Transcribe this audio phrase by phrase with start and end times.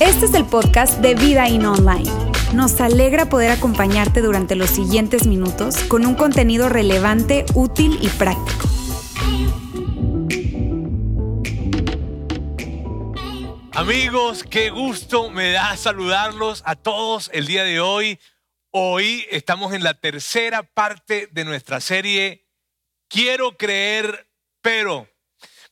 [0.00, 2.10] Este es el podcast de Vida In Online.
[2.54, 8.68] Nos alegra poder acompañarte durante los siguientes minutos con un contenido relevante, útil y práctico.
[13.72, 18.20] Amigos, qué gusto me da saludarlos a todos el día de hoy.
[18.70, 22.42] Hoy estamos en la tercera parte de nuestra serie
[23.12, 24.31] Quiero creer,
[24.62, 25.08] pero.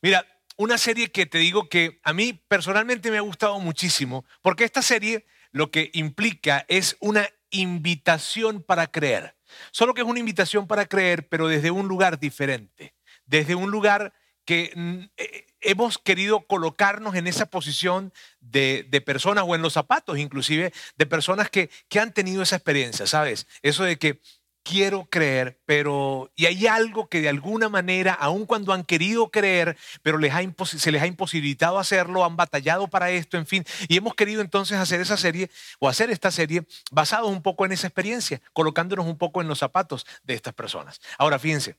[0.01, 0.25] Mira,
[0.57, 4.81] una serie que te digo que a mí personalmente me ha gustado muchísimo, porque esta
[4.81, 9.35] serie lo que implica es una invitación para creer.
[9.71, 14.13] Solo que es una invitación para creer, pero desde un lugar diferente, desde un lugar
[14.45, 20.17] que mm, eh, hemos querido colocarnos en esa posición de, personas o en los zapatos
[20.17, 23.47] inclusive de personas que, que han tenido esa experiencia, ¿sabes?
[23.61, 24.21] Eso de que
[24.63, 29.77] quiero creer, pero y hay algo que de alguna manera, aun cuando han querido creer,
[30.01, 30.19] pero
[30.65, 34.77] se les ha imposibilitado hacerlo, han batallado para esto, en fin, y hemos querido entonces
[34.77, 39.17] hacer esa serie o hacer esta serie basado un poco en esa experiencia, colocándonos un
[39.17, 41.01] poco en los zapatos de estas personas.
[41.17, 41.75] Ahora, fíjense,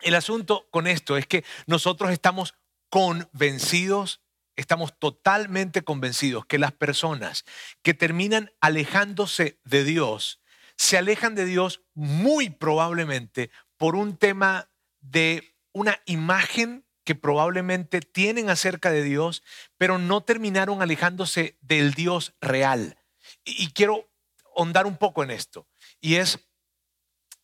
[0.00, 2.54] el asunto con esto es que nosotros estamos
[2.90, 4.20] convencidos
[4.54, 7.44] Estamos totalmente convencidos que las personas
[7.82, 10.41] que terminan alejándose de Dios
[10.82, 14.68] se alejan de Dios muy probablemente por un tema
[15.00, 19.44] de una imagen que probablemente tienen acerca de Dios,
[19.78, 22.98] pero no terminaron alejándose del Dios real.
[23.44, 24.10] Y, quiero
[24.56, 25.68] ahondar un poco en esto,
[26.00, 26.40] y es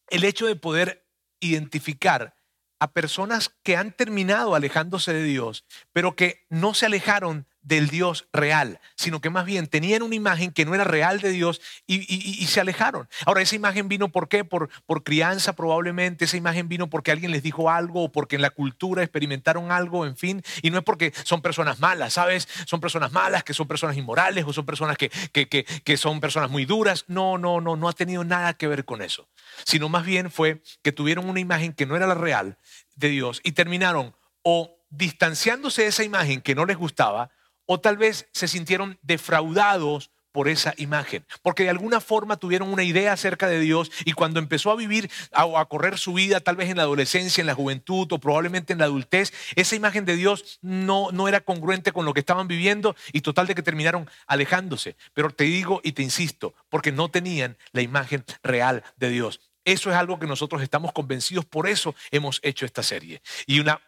[0.08, 1.08] el hecho de poder
[1.39, 2.34] identificar
[2.80, 8.28] a personas que han terminado alejándose de Dios, pero que no se alejaron del Dios
[8.33, 12.47] real, sino que más bien tenían una imagen que no era real de Dios y,
[12.47, 13.09] se alejaron.
[13.27, 14.45] Ahora, esa imagen vino por qué?
[14.45, 18.42] Por, por crianza probablemente, esa imagen vino porque alguien les dijo algo o porque en
[18.42, 22.48] la cultura experimentaron algo, en fin, y no es porque son personas malas, ¿sabes?
[22.67, 26.51] Son personas malas, que son personas inmorales o son personas que, que, que son personas
[26.51, 27.05] muy duras.
[27.08, 29.29] No, no, no, no ha tenido nada que ver con eso,
[29.64, 32.57] sino más bien fue que tuvieron una imagen que no era la real
[32.96, 37.30] de Dios y terminaron o distanciándose de esa imagen que no les gustaba,
[37.68, 42.83] o tal vez se sintieron defraudados por esa imagen, porque de alguna forma tuvieron una
[42.83, 46.57] idea acerca de Dios y cuando empezó a vivir o a, correr su vida, tal
[46.57, 50.17] vez en la adolescencia, en la juventud o probablemente en la adultez, esa imagen de
[50.17, 54.08] Dios no, no era congruente con lo que estaban viviendo y total de que terminaron
[54.27, 54.96] alejándose.
[55.12, 59.40] Pero te digo y te insisto, porque no tenían la imagen real de Dios.
[59.64, 63.20] Eso es algo que nosotros estamos convencidos, por eso hemos hecho esta serie.
[63.46, 63.80] Y una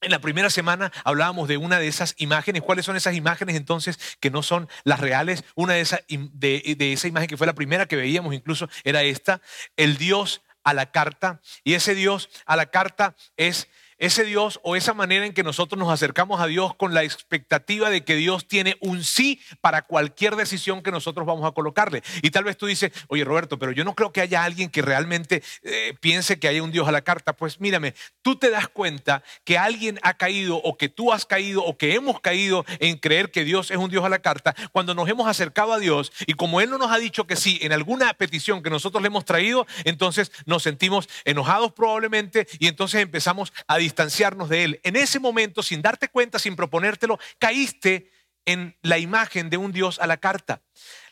[0.00, 2.62] en la primera semana hablábamos de una de esas imágenes.
[2.62, 5.44] ¿Cuáles son esas imágenes entonces que no son las reales?
[5.54, 9.02] Una de, esas, de, de esa imagen que fue la primera que veíamos incluso era
[9.02, 9.40] esta,
[9.76, 11.40] el Dios a la carta.
[11.64, 13.68] Y ese Dios a la carta es
[14.00, 17.90] ese Dios o esa manera en que nosotros nos acercamos a Dios con la expectativa
[17.90, 22.02] de que Dios tiene un sí para cualquier decisión que nosotros vamos a colocarle.
[22.22, 24.82] Y tal vez tú dices, oye Roberto, pero yo no creo que haya alguien que
[24.82, 27.34] realmente eh, piense que haya un Dios a la carta.
[27.34, 31.62] Pues mírame, tú te das cuenta que alguien ha caído o que tú has caído
[31.64, 34.94] o que hemos caído en creer que Dios es un Dios a la carta cuando
[34.94, 37.72] nos hemos acercado a Dios y como Él no nos ha dicho que sí en
[37.72, 43.52] alguna petición que nosotros le hemos traído, entonces nos sentimos enojados probablemente y entonces empezamos
[43.66, 44.80] a distanciarnos de Él.
[44.84, 48.10] En ese momento, sin darte cuenta, sin proponértelo, caíste
[48.44, 50.62] en la imagen de un Dios a la carta.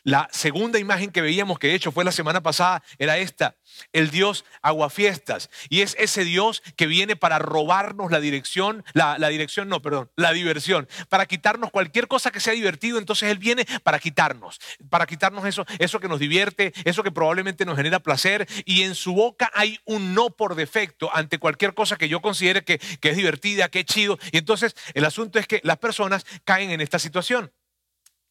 [0.03, 3.55] La segunda imagen que veíamos, que de hecho fue la semana pasada, era esta,
[3.93, 5.49] el Dios aguafiestas.
[5.69, 10.33] Y es ese Dios que viene para robarnos la dirección, la, dirección no, perdón, la
[10.33, 12.97] diversión, para quitarnos cualquier cosa que sea divertido.
[12.97, 14.59] Entonces Él viene para quitarnos,
[14.89, 18.47] para quitarnos eso, eso que nos divierte, eso que probablemente nos genera placer.
[18.65, 22.63] Y en su boca hay un no por defecto ante cualquier cosa que yo considere
[22.63, 24.17] que, que es divertida, que es chido.
[24.31, 27.51] Y entonces el asunto es que las personas caen en esta situación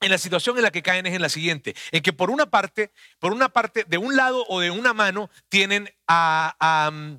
[0.01, 2.47] en la situación en la que caen es en la siguiente, en que por una
[2.47, 7.17] parte, por una parte, de un lado o de una mano tienen a, mm,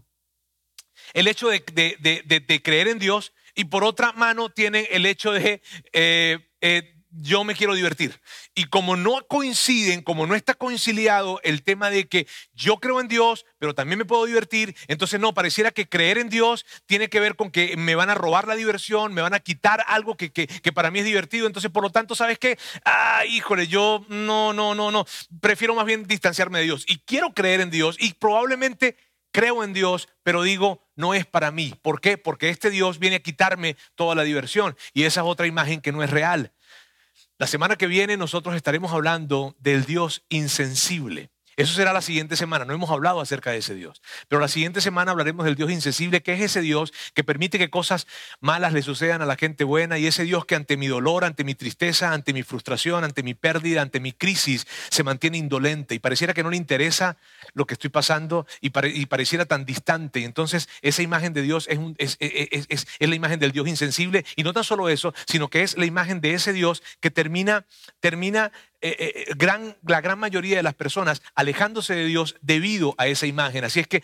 [1.13, 5.62] el hecho de, creer en Dios y por otra mano tienen el hecho de
[5.92, 8.19] eh, eh, yo me quiero divertir.
[8.56, 13.07] Y como no coinciden, como no está conciliado el tema de que yo creo en
[13.07, 17.19] Dios, pero también me puedo divertir, entonces no, pareciera que creer en Dios tiene que
[17.19, 20.47] ver con que me van a robar la diversión, me van a quitar algo que,
[20.73, 21.47] para mí es divertido.
[21.47, 22.57] Entonces, por lo tanto, ¿sabes qué?
[22.85, 25.05] Ah, híjole, yo no, no, no, no,
[25.41, 26.85] prefiero más bien distanciarme de Dios.
[26.88, 28.95] Y quiero creer en Dios y probablemente
[29.31, 31.73] creo en Dios, pero digo, no es para mí.
[31.81, 32.17] ¿Por qué?
[32.17, 34.75] Porque este Dios viene a quitarme toda la diversión.
[34.94, 36.51] Y esa es otra imagen que no es real.
[37.39, 41.31] La semana que viene nosotros estaremos hablando del Dios insensible.
[41.59, 42.63] Eso será la siguiente semana.
[42.63, 44.01] No hemos hablado acerca de ese Dios.
[44.29, 47.69] Pero la siguiente semana hablaremos del Dios insensible, que es ese Dios que permite que
[47.69, 48.07] cosas
[48.39, 51.44] malas le sucedan a la gente buena y ese Dios que ante mi dolor, ante
[51.44, 56.00] mi tristeza, ante mi frustración, ante mi pérdida, ante mi crisis, se mantiene indolente y
[56.00, 57.17] pareciera que no le interesa
[57.51, 60.21] lo que estoy pasando y, pareciera tan distante.
[60.21, 64.53] Y entonces esa imagen de Dios es, es, la imagen del Dios insensible y no
[64.53, 67.65] tan solo eso, sino que es la imagen de ese Dios que termina,
[68.00, 73.25] termina eh, eh, la gran mayoría de las personas alejándose de Dios debido a esa
[73.25, 73.63] imagen.
[73.63, 74.04] Así es que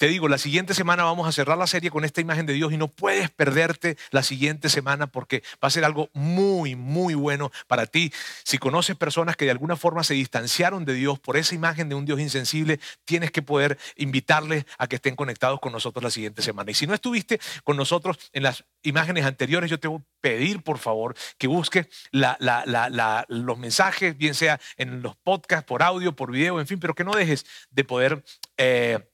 [0.00, 2.72] te digo, la siguiente semana vamos a cerrar la serie con esta imagen de Dios
[2.72, 7.52] y no puedes perderte la siguiente semana porque va a ser algo muy, muy bueno
[7.66, 8.10] para ti.
[8.42, 11.96] Si conoces personas que de alguna forma se distanciaron de Dios por esa imagen de
[11.96, 16.40] un Dios insensible, tienes que poder invitarles a que estén conectados con nosotros la siguiente
[16.40, 16.70] semana.
[16.70, 20.62] Y si no estuviste con nosotros en las imágenes anteriores, yo te voy a pedir,
[20.62, 26.58] por favor, que busques los mensajes, bien sea en los podcasts, por audio, por video,
[26.58, 28.24] en fin, pero que no dejes de poder...
[28.56, 29.09] Eh,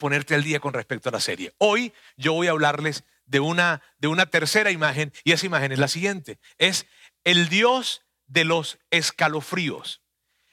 [0.00, 1.52] ponerte al día con respecto a la serie.
[1.58, 5.78] Hoy yo voy a hablarles de una, de una tercera imagen y esa imagen es
[5.78, 6.40] la siguiente.
[6.58, 6.86] Es
[7.22, 10.00] el Dios de los escalofríos.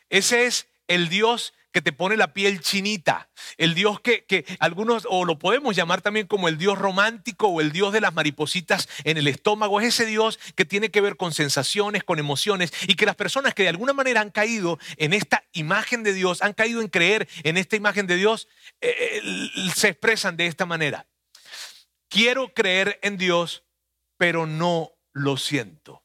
[0.09, 5.07] Ese es el Dios que te pone la piel chinita, el Dios que, que, algunos,
[5.07, 8.89] o lo podemos llamar también como el Dios romántico o el Dios de las maripositas
[9.03, 12.95] en el estómago, es ese Dios que tiene que ver con sensaciones, con emociones, y
[12.95, 16.53] que las personas que de alguna manera han caído en esta imagen de Dios, han
[16.53, 18.47] caído en creer en esta imagen de Dios,
[18.81, 21.05] eh, eh, se expresan de esta manera.
[22.09, 23.65] Quiero creer en Dios,
[24.17, 26.03] pero no lo siento.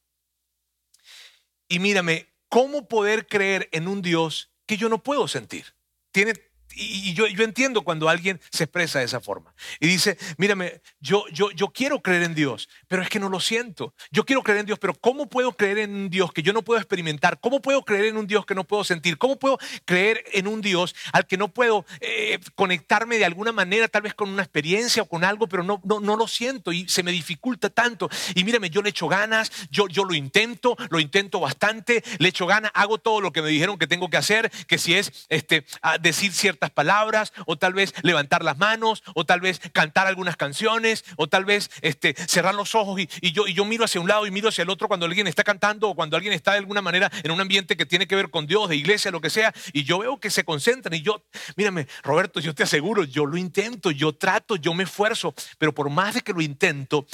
[1.66, 5.74] Y mírame, ¿cómo poder creer en un Dios que yo no puedo sentir.
[6.12, 6.32] Tiene
[6.74, 11.24] y yo, yo, entiendo cuando alguien se expresa de esa forma y dice, mírame, yo,
[11.32, 13.94] yo, yo quiero creer en Dios, pero es que no lo siento.
[14.10, 16.62] Yo quiero creer en Dios, pero ¿cómo puedo creer en un Dios que yo no
[16.62, 17.40] puedo experimentar?
[17.40, 19.18] ¿Cómo puedo creer en un Dios que no puedo sentir?
[19.18, 23.88] ¿Cómo puedo creer en un Dios al que no puedo eh, conectarme de alguna manera,
[23.88, 26.88] tal vez con una experiencia o con algo, pero no, no, no lo siento y
[26.88, 28.08] se me dificulta tanto?
[28.34, 32.46] Y mírame, yo le echo ganas, yo, yo lo intento, lo intento bastante, le echo
[32.46, 35.64] ganas, hago todo lo que me dijeron que tengo que hacer, que si es este,
[36.00, 36.32] decir
[36.70, 41.44] palabras, o tal vez levantar las manos, o tal vez cantar algunas canciones, o tal
[41.44, 44.48] vez este, cerrar los ojos y, yo, y yo miro hacia un lado y miro
[44.48, 47.30] hacia el otro cuando alguien está cantando o cuando alguien está de alguna manera en
[47.30, 49.98] un ambiente que tiene que ver con Dios, de iglesia, lo que sea, y yo
[49.98, 51.24] veo que se concentran y yo,
[51.56, 55.90] mírame, Roberto, yo te aseguro, yo lo intento, yo trato, yo me esfuerzo, pero por
[55.90, 57.06] más de que lo intento,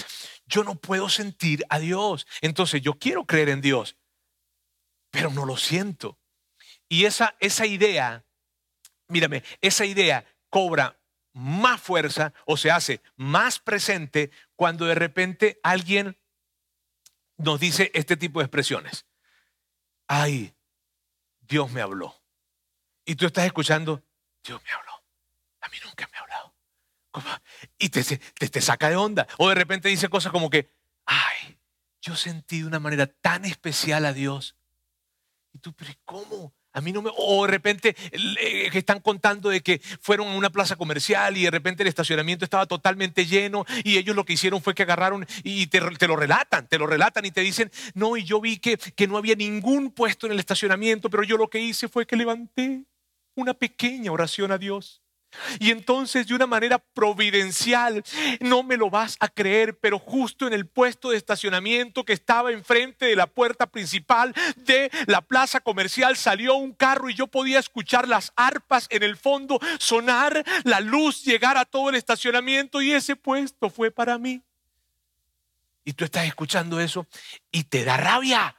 [0.46, 2.26] yo no puedo sentir a Dios.
[2.40, 3.96] Entonces yo quiero creer en Dios,
[5.10, 6.18] pero no lo siento.
[6.88, 8.24] Y esa, esa idea
[9.08, 10.98] mírame, esa idea cobra
[11.32, 16.18] más fuerza o se hace más presente cuando de repente alguien
[17.36, 19.06] nos dice este tipo de expresiones.
[20.06, 20.54] Ay,
[21.40, 22.20] Dios me habló.
[23.04, 24.02] Y tú estás escuchando,
[24.42, 24.92] Dios me habló.
[25.60, 26.54] A mí nunca me ha hablado.
[27.78, 29.26] Y te, te, te saca de onda.
[29.38, 30.70] O de repente dice cosas como que,
[31.06, 31.58] ay,
[32.00, 34.56] yo sentí de una manera tan especial a Dios.
[35.52, 36.54] Y tú, pero ¿cómo?
[36.78, 37.10] A mí no me.
[37.16, 37.96] O de repente
[38.72, 42.66] están contando de que fueron a una plaza comercial y de repente el estacionamiento estaba
[42.66, 46.78] totalmente lleno y ellos lo que hicieron fue que agarraron y te, lo relatan, te
[46.78, 50.26] lo relatan y te dicen, no, y yo vi que, que no había ningún puesto
[50.26, 52.84] en el estacionamiento, pero yo lo que hice fue que levanté
[53.34, 55.02] una pequeña oración a Dios.
[55.60, 58.02] Y entonces de una manera providencial,
[58.40, 62.52] no me lo vas a creer, pero justo en el puesto de estacionamiento que estaba
[62.52, 67.58] enfrente de la puerta principal de la plaza comercial salió un carro y yo podía
[67.58, 72.92] escuchar las arpas en el fondo sonar, la luz llegar a todo el estacionamiento y
[72.92, 74.42] ese puesto fue para mí.
[75.84, 77.06] Y tú estás escuchando eso
[77.50, 78.56] y te da rabia.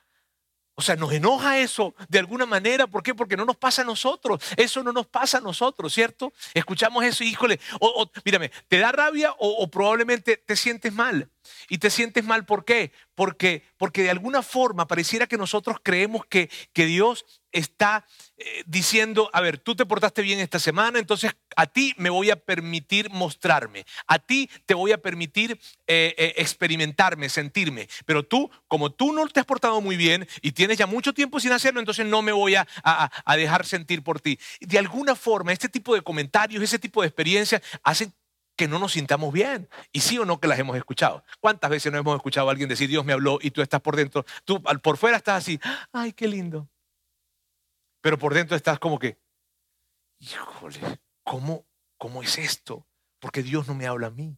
[0.80, 2.88] O sea, nos enoja eso de alguna manera.
[2.88, 3.14] ¿Por qué?
[3.14, 4.42] Porque no nos pasa a nosotros.
[4.56, 6.32] Eso no nos pasa a nosotros, ¿cierto?
[6.54, 11.30] Escuchamos eso y híjole, o, mírame, te da rabia o, probablemente te sientes mal.
[11.70, 12.92] Y te sientes mal, ¿por qué?
[13.16, 18.06] Porque, porque de alguna forma pareciera que nosotros creemos que, que Dios está
[18.38, 22.30] eh, diciendo, a ver, tú te portaste bien esta semana, entonces a ti me voy
[22.30, 28.50] a permitir mostrarme, a ti te voy a permitir eh, eh, experimentarme, sentirme, pero tú,
[28.68, 31.80] como tú no te has portado muy bien y tienes ya mucho tiempo sin hacerlo,
[31.80, 34.40] entonces no me voy a, a dejar sentir por ti.
[34.60, 38.14] De alguna forma, este tipo de comentarios, ese tipo de experiencias hacen
[38.60, 39.70] que no nos sintamos bien.
[39.94, 41.24] Y sí o no que las hemos escuchado.
[41.40, 43.96] ¿Cuántas veces no hemos escuchado a alguien decir, Dios me habló y tú estás por
[43.96, 45.62] dentro, tú por fuera estás así,
[45.94, 46.68] ay, qué lindo.
[48.02, 49.18] Pero por dentro estás como que,
[50.20, 50.82] híjole,
[51.24, 51.66] ¿cómo,
[51.98, 52.86] cómo es esto?
[53.20, 54.38] Porque Dios no me habla a mí.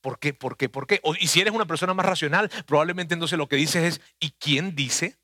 [0.00, 0.32] ¿Por qué?
[0.32, 0.70] ¿Por qué?
[0.70, 1.02] ¿Por qué?
[1.20, 4.74] y si eres una persona más racional, probablemente entonces lo que dices es, ¿y quién
[4.74, 5.18] dice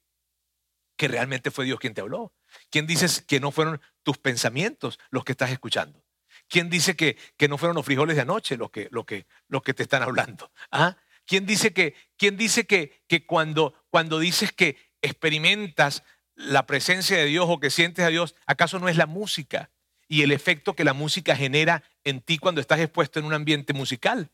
[0.99, 2.35] que realmente fue Dios quien te habló?
[2.69, 6.05] ¿Quién dice que no fueron tus pensamientos los que estás escuchando?
[6.49, 9.63] ¿Quién dice que, que no fueron los frijoles de anoche los que, lo que, lo
[9.63, 10.51] que te están hablando?
[10.71, 10.97] ¿Ah?
[11.27, 16.03] ¿Quién dice que, quién dice que, que cuando, cuando dices que experimentas
[16.35, 19.71] la presencia de Dios o que sientes a Dios, acaso no es la música
[20.09, 23.75] y el efecto que la música genera en ti cuando estás expuesto en un ambiente
[23.75, 24.31] musical?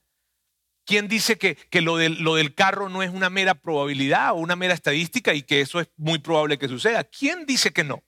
[0.86, 4.34] ¿Quién dice que, que lo, del, lo, del, carro no es una mera probabilidad o
[4.34, 7.04] una mera estadística y que eso es muy probable que suceda?
[7.04, 8.02] ¿Quién dice que no?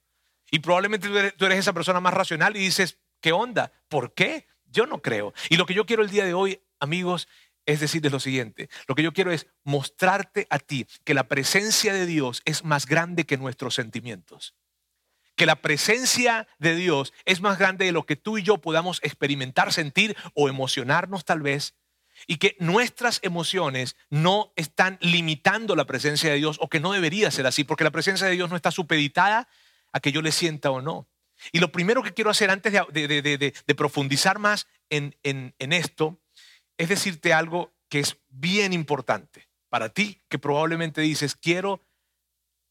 [0.50, 3.72] Y probablemente tú eres, esa persona más racional y dices, ¿qué onda?
[3.88, 4.46] ¿Por qué?
[4.66, 5.34] Yo no creo.
[5.50, 7.26] Y lo que yo quiero el día de hoy, amigos,
[7.64, 8.68] es decirles lo siguiente.
[8.86, 12.86] Lo que yo quiero es mostrarte a ti que la presencia de Dios es más
[12.86, 14.54] grande que nuestros sentimientos.
[15.34, 19.00] Que la presencia de Dios es más grande de lo que tú y yo podamos
[19.02, 21.74] experimentar, sentir o emocionarnos tal vez
[22.28, 27.32] y que nuestras emociones no están limitando la presencia de Dios o que no debería
[27.32, 29.48] ser así, porque la presencia de Dios no está supeditada
[29.90, 31.08] a que yo le sienta o no.
[31.52, 36.20] Y lo primero que quiero hacer antes de, profundizar más en, en esto
[36.78, 41.84] es decirte algo que es bien importante para ti, que probablemente dices, quiero,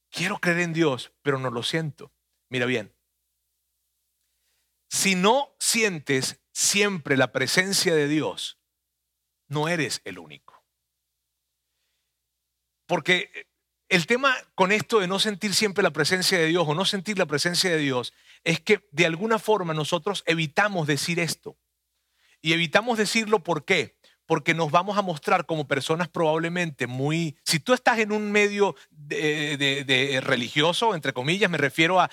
[0.09, 2.11] quiero creer en Dios, pero no lo siento.
[2.49, 2.93] Mira bien,
[4.89, 8.59] si no sientes siempre la presencia de Dios,
[9.47, 10.63] no eres el único.
[12.87, 13.47] Porque
[13.89, 17.17] el tema con esto de no sentir siempre la presencia de Dios o no sentir
[17.17, 18.13] la presencia de Dios
[18.43, 21.57] es que de alguna forma nosotros evitamos decir esto.
[22.41, 23.94] Y evitamos decirlo ¿por qué?
[24.25, 27.37] Porque nos vamos a mostrar como personas probablemente muy...
[27.43, 32.09] Si tú estás en un medio de, religioso, entre comillas, me refiero a,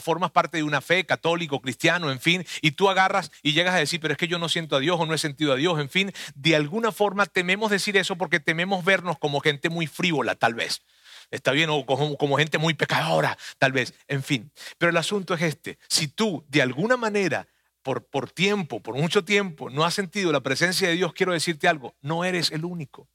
[0.00, 3.78] formas parte de una fe, católico, cristiano, en fin, y tú agarras y llegas a
[3.78, 5.80] decir, pero es que yo no siento a Dios o no he sentido a Dios,
[5.80, 10.34] en fin, de alguna forma tememos decir eso porque tememos vernos como gente muy frívola,
[10.34, 10.82] tal vez.
[11.30, 14.52] Está bien, o como, como gente muy pecadora, tal vez, en fin.
[14.78, 17.48] Pero el asunto es este, si tú de alguna manera
[17.94, 21.94] por, tiempo, por mucho tiempo, no has sentido la presencia de Dios, quiero decirte algo,
[22.00, 23.08] no eres el único.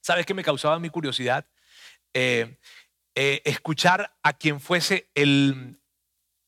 [0.00, 1.46] ¿Sabes qué me causaba mi curiosidad?
[2.14, 2.56] Eh,
[3.14, 5.78] eh, escuchar a quien fuese el,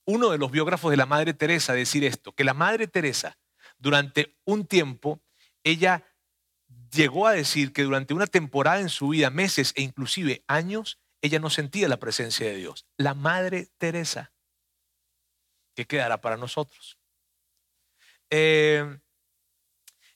[0.07, 3.39] uno de los biógrafos de la Madre Teresa decir esto, que la Madre Teresa
[3.77, 5.21] durante un tiempo,
[5.63, 6.05] ella
[6.91, 11.39] llegó a decir que durante una temporada en su vida, meses e inclusive años, ella
[11.41, 12.87] no sentía la presencia de Dios.
[12.97, 14.33] La Madre Teresa.
[15.75, 16.98] ¿Qué quedará para nosotros?
[18.31, 18.99] Eh,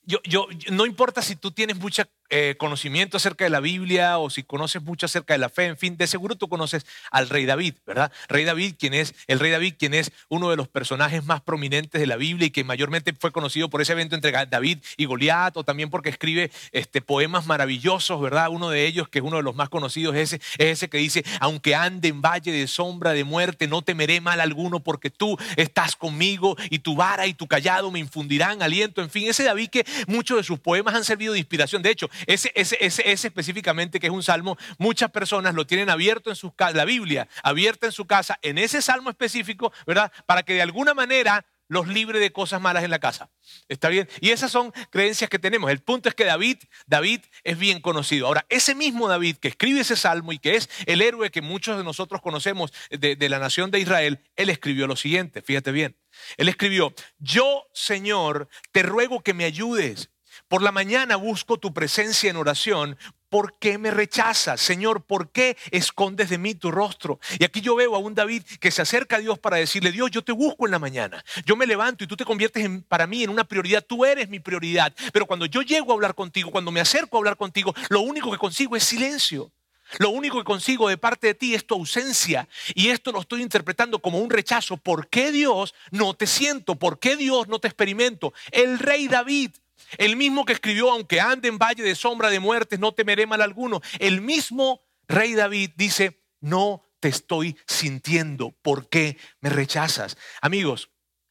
[0.03, 4.29] yo, yo, no importa si tú tienes mucha eh, conocimiento acerca de la Biblia o
[4.29, 7.45] si conoces mucho acerca de la fe, en fin, de seguro tú conoces al rey
[7.45, 8.11] David, ¿verdad?
[8.27, 12.01] Rey David, quien es el rey David, quien es uno de los personajes más prominentes
[12.01, 15.55] de la Biblia y que mayormente fue conocido por ese evento entre David y Goliat
[15.57, 18.49] o también porque escribe este, poemas maravillosos, ¿verdad?
[18.49, 20.97] Uno de ellos, que es uno de los más conocidos, es ese, es ese que
[20.97, 25.37] dice, aunque ande en valle de sombra de muerte, no temeré mal alguno porque tú
[25.55, 29.69] estás conmigo y tu vara y tu callado me infundirán aliento, en fin, ese David
[29.69, 31.81] que muchos de sus poemas han servido de inspiración.
[31.81, 36.53] De hecho, ese, específicamente, que es un salmo, muchas personas lo tienen abierto en su
[36.53, 40.11] casa, la Biblia abierta en su casa, en ese salmo específico, ¿verdad?
[40.25, 43.29] Para que de alguna manera los libre de cosas malas en la casa.
[43.67, 44.07] ¿Está bien?
[44.21, 45.71] Y esas son creencias que tenemos.
[45.71, 48.27] El punto es que David, David es bien conocido.
[48.27, 51.77] Ahora, ese mismo David que escribe ese salmo y que es el héroe que muchos
[51.77, 55.97] de nosotros conocemos de, de la nación de Israel, él escribió lo siguiente, fíjate bien.
[56.37, 60.09] Él escribió, yo, Señor, te ruego que me ayudes.
[60.53, 62.95] Por la mañana busco tu presencia en oración.
[63.29, 64.61] ¿Por qué me rechazas?
[64.61, 67.19] Señor, ¿por qué escondes de mí tu rostro?
[67.39, 70.11] Y aquí yo veo a un David que se acerca a Dios para decirle, Dios,
[70.11, 71.25] yo te busco en la mañana.
[71.47, 73.83] Yo me levanto y tú te conviertes para mí en una prioridad.
[73.83, 74.93] Tú eres mi prioridad.
[75.11, 78.31] Pero cuando yo llego a hablar contigo, cuando me acerco a hablar contigo, lo único
[78.31, 79.51] que consigo es silencio.
[79.97, 82.47] Lo único que consigo de parte de ti es tu ausencia.
[82.75, 84.77] Y esto lo estoy interpretando como un rechazo.
[84.77, 86.75] ¿Por qué Dios no te siento?
[86.75, 88.33] ¿Por qué Dios no te experimento?
[88.51, 89.51] El rey David
[89.97, 93.41] el mismo que escribió, aunque ande en valle de sombra de muertes, no temeré mal
[93.41, 93.81] alguno.
[93.99, 98.51] El mismo rey David dice, no te estoy sintiendo.
[98.61, 100.17] ¿Por qué me rechazas?
[100.41, 100.89] Amigos,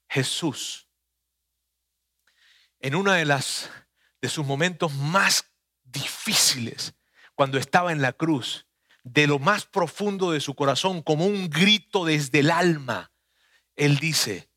[0.08, 0.88] Jesús,
[2.80, 3.70] en uno de, las,
[4.20, 5.46] de sus momentos más
[5.84, 6.94] difíciles,
[7.34, 8.66] cuando estaba en la cruz,
[9.04, 13.12] de lo más profundo de su corazón, como un grito desde el alma,
[13.76, 14.50] él dice,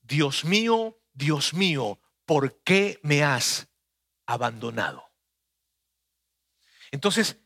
[0.00, 2.00] Dios mío, Dios mío,
[2.30, 3.66] ¿por qué me has
[4.24, 5.02] abandonado?
[6.92, 7.38] Entonces,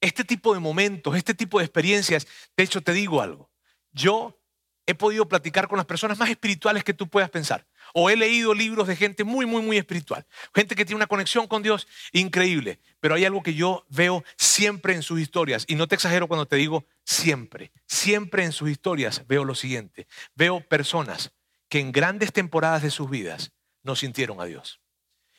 [0.00, 3.50] este tipo de momentos, este tipo de experiencias, de hecho te digo algo,
[3.92, 4.40] yo
[4.86, 7.66] he podido platicar con las personas más espirituales que tú puedas pensar.
[7.92, 10.26] O he leído libros de gente muy, muy, muy espiritual.
[10.54, 12.80] Gente que tiene una conexión con Dios increíble.
[12.98, 15.66] Pero hay algo que yo veo siempre en sus historias.
[15.68, 17.72] Y no te exagero cuando te digo siempre.
[17.86, 20.06] Siempre en sus historias veo lo siguiente.
[20.34, 21.30] Veo personas
[21.68, 24.80] que en grandes temporadas de sus vidas no sintieron a Dios.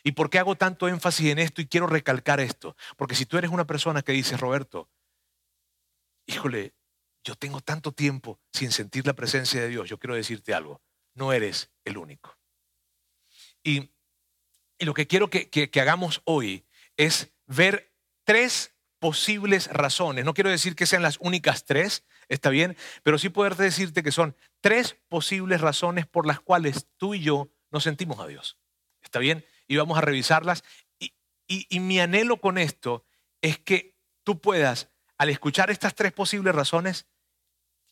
[0.03, 2.75] ¿Y por qué hago tanto énfasis en esto y quiero recalcar esto?
[2.97, 4.89] Porque si tú eres una persona que dice, Roberto,
[6.25, 6.73] híjole,
[7.23, 10.81] yo tengo tanto tiempo sin sentir la presencia de Dios, yo quiero decirte algo,
[11.13, 12.37] no eres el único.
[13.63, 13.91] Y,
[14.79, 16.65] lo que quiero que, que hagamos hoy
[16.97, 17.93] es ver
[18.23, 20.25] tres posibles razones.
[20.25, 24.11] No quiero decir que sean las únicas tres, está bien, pero sí poder decirte que
[24.11, 28.57] son tres posibles razones por las cuales tú y yo no sentimos a Dios.
[29.01, 29.45] ¿Está bien?
[29.67, 30.63] Y vamos a revisarlas.
[30.99, 31.13] Y,
[31.47, 33.05] y mi anhelo con esto
[33.41, 37.07] es que tú puedas, al escuchar estas tres posibles razones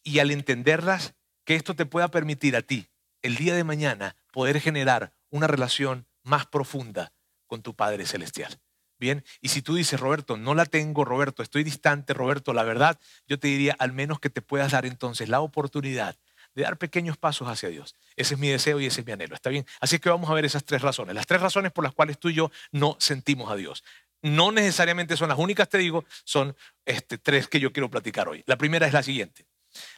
[0.03, 2.87] y al entenderlas, que esto te pueda permitir a ti,
[3.21, 7.11] el día de mañana, poder generar una relación más profunda
[7.47, 8.59] con tu Padre Celestial.
[8.99, 12.99] Bien, y si tú dices, Roberto, no la tengo, Roberto, estoy distante, Roberto, la verdad,
[13.27, 16.17] yo te diría al menos que te puedas dar entonces la oportunidad
[16.59, 17.95] de dar pequeños pasos hacia Dios.
[18.17, 19.33] Ese es mi deseo y ese es mi anhelo.
[19.33, 19.65] ¿Está bien?
[19.79, 21.15] Así que vamos a ver esas tres razones.
[21.15, 23.85] Las tres razones por las cuales tú y yo no sentimos a Dios.
[24.21, 26.53] No necesariamente son las únicas, te digo, son
[26.85, 28.43] este, tres que yo quiero platicar hoy.
[28.45, 29.45] La primera es la siguiente.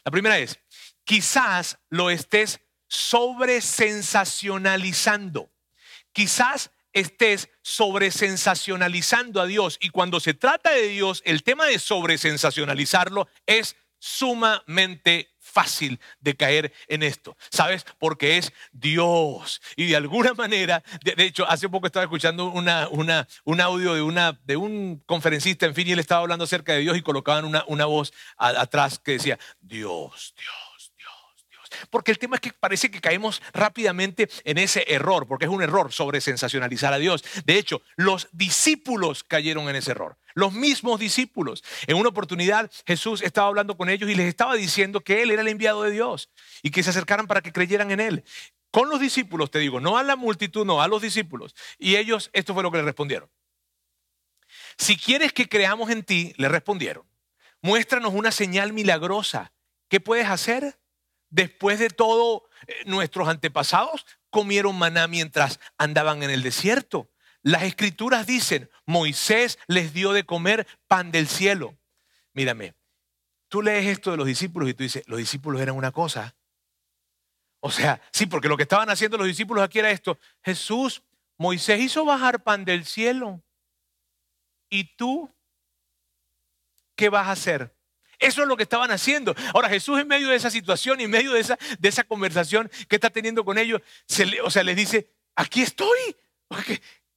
[0.06, 0.60] La primera es,
[1.03, 5.50] quizás lo estés sobresensacionalizando.
[6.13, 9.80] Quizás estés sobresensacionalizando a Dios.
[9.82, 16.74] Y cuando se trata de Dios, el tema de sobresensacionalizarlo es sumamente fácil de caer
[16.88, 17.86] en esto, ¿sabes?
[18.00, 19.62] Porque es Dios.
[19.75, 24.58] Y de alguna manera, de, hecho, hace poco estaba escuchando un audio de, una, de
[24.58, 27.86] un conferencista, en fin, y él estaba hablando acerca de Dios y colocaban una, una
[27.86, 30.71] voz atrás que decía, Dios, Dios.
[31.90, 35.64] Porque el tema es que parece que caemos rápidamente en ese error, porque es un
[35.64, 37.24] error sobre sensacionalizar a Dios.
[37.46, 40.18] De hecho, los discípulos cayeron en ese error.
[40.34, 41.64] Los mismos discípulos.
[41.88, 45.42] En una oportunidad Jesús estaba hablando con ellos y les estaba diciendo que Él era
[45.42, 46.30] el enviado de Dios
[46.62, 48.24] y que se acercaran para que creyeran en Él.
[48.72, 51.56] Con los discípulos, te digo, no a la multitud, no, a los discípulos.
[51.78, 53.30] Y ellos, esto fue lo que le respondieron.
[54.78, 57.06] Si quieres que creamos en ti, le respondieron,
[57.62, 59.53] muéstranos una señal milagrosa.
[59.90, 60.79] ¿Qué puedes hacer?
[61.31, 67.09] Después de todo, eh, nuestros antepasados comieron maná mientras andaban en el desierto.
[67.41, 71.75] Las escrituras dicen, Moisés les dio de comer pan del cielo.
[72.33, 72.75] Mírame,
[73.48, 76.35] tú lees esto de los discípulos y tú dices, los discípulos eran una cosa.
[77.61, 80.20] O sea, sí, porque lo que estaban haciendo los discípulos aquí era esto.
[80.44, 81.03] Jesús,
[81.37, 83.41] Moisés hizo bajar pan del cielo.
[84.70, 85.33] ¿Y tú
[86.96, 87.75] qué vas a hacer?
[88.22, 89.36] Eso es lo que estaban haciendo.
[89.53, 92.72] Ahora Jesús en medio de esa situación y en medio de esa, de esa conversación
[92.88, 96.16] que está teniendo con ellos, se o sea, les dice, aquí estoy.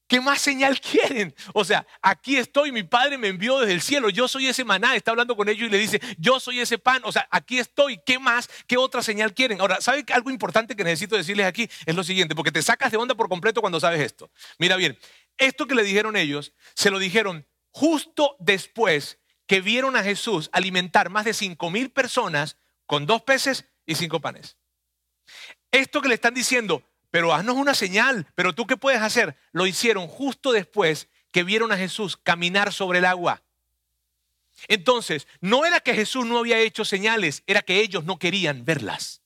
[0.06, 1.34] ¿Qué más señal quieren?
[1.54, 4.94] O sea, aquí estoy, mi padre me envió desde el cielo, yo soy ese maná,
[4.94, 7.98] está hablando con ellos y le dice, yo soy ese pan, o sea, aquí estoy,
[8.04, 8.48] ¿qué más?
[8.66, 9.60] ¿Qué otra señal quieren?
[9.60, 11.68] Ahora, ¿sabe algo importante que necesito decirles aquí?
[11.86, 14.30] Es lo siguiente, porque te sacas de onda por completo cuando sabes esto.
[14.58, 14.98] Mira bien,
[15.38, 21.10] esto que le dijeron ellos, se lo dijeron justo después que vieron a Jesús alimentar
[21.10, 24.56] más de cinco mil personas con dos peces y cinco panes.
[25.70, 29.66] Esto que le están diciendo, pero haznos una señal, pero tú qué puedes hacer, lo
[29.66, 33.42] hicieron justo después que vieron a Jesús caminar sobre el agua.
[34.68, 39.20] Entonces, no era que Jesús no había hecho señales, era que ellos no querían verlas.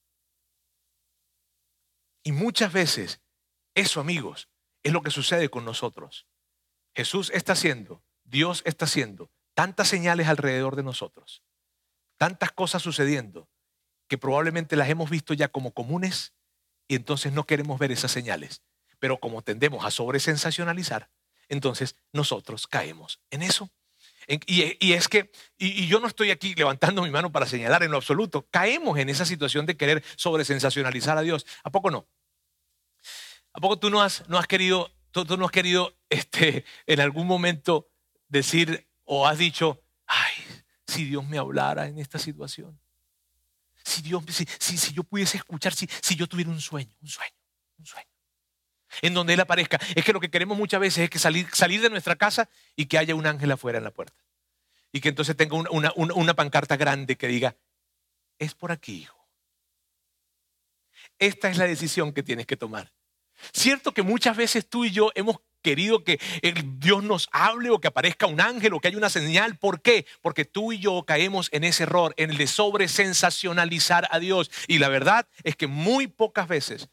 [2.22, 3.20] Y muchas veces,
[3.74, 4.48] eso amigos,
[4.82, 6.26] es lo que sucede con nosotros.
[6.94, 11.42] Jesús está haciendo, Dios está haciendo tantas señales alrededor de nosotros,
[12.16, 13.48] tantas cosas sucediendo,
[14.06, 16.32] que probablemente las hemos visto ya como comunes
[16.86, 18.62] y entonces no queremos ver esas señales.
[19.00, 21.10] Pero como tendemos a sobresensacionalizar,
[21.48, 23.68] entonces nosotros caemos en eso.
[24.28, 27.96] Y, es que, y, yo no estoy aquí levantando mi mano para señalar en lo
[27.96, 31.44] absoluto, caemos en esa situación de querer sobresensacionalizar a Dios.
[31.64, 32.06] ¿A poco no?
[33.52, 37.26] ¿A poco tú no has, no has querido, tú, no has querido este, en algún
[37.26, 37.88] momento
[38.28, 40.34] decir, o has dicho, ay,
[40.86, 42.78] si Dios me hablara en esta situación.
[43.82, 47.32] Si Dios, si, si, yo pudiese escuchar, si, si yo tuviera un sueño, un sueño,
[47.78, 48.06] un sueño.
[49.00, 49.80] En donde Él aparezca.
[49.94, 52.84] Es que lo que queremos muchas veces es que salir, salir de nuestra casa y
[52.84, 54.22] que haya un ángel afuera en la puerta.
[54.92, 57.56] Y que entonces tenga una, una, una pancarta grande que diga,
[58.38, 59.26] es por aquí, hijo.
[61.18, 62.92] Esta es la decisión que tienes que tomar.
[63.54, 66.20] Cierto que muchas veces tú y yo hemos querido que
[66.78, 69.58] Dios nos hable o que aparezca un ángel o que haya una señal.
[69.58, 70.06] ¿Por qué?
[70.20, 74.50] Porque tú y yo caemos en ese error, en el de sobresensacionalizar a Dios.
[74.66, 76.88] Y la verdad es que muy pocas veces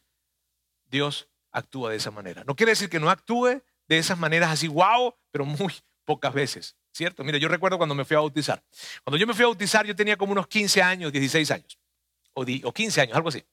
[0.90, 2.44] Dios actúa de esa manera.
[2.46, 5.74] No quiere decir que no actúe de esas maneras así, wow, pero muy
[6.04, 7.24] pocas veces, ¿cierto?
[7.24, 8.64] Mira, yo recuerdo cuando me fui a bautizar.
[9.04, 11.80] Cuando yo me fui a bautizar, yo tenía como unos 15 años, 16 años,
[12.34, 13.44] o, 15 años, algo así.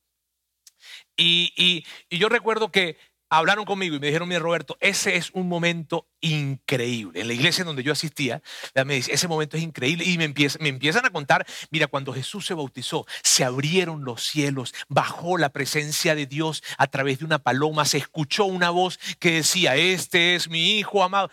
[1.16, 2.96] y yo recuerdo que
[3.32, 7.22] hablaron conmigo y me dijeron, mira Roberto, ese es un momento increíble.
[7.22, 8.42] En la iglesia en donde yo asistía,
[8.84, 10.04] me dice, ese momento es increíble.
[10.04, 14.74] Y me, me empiezan a contar, mira, cuando Jesús se bautizó, se abrieron los cielos,
[14.88, 19.32] bajó la presencia de Dios a través de una paloma, se escuchó una voz que
[19.32, 21.30] decía, este es mi hijo amado.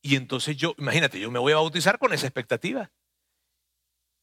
[0.00, 2.92] Y entonces yo, imagínate, yo me voy a bautizar con esa expectativa.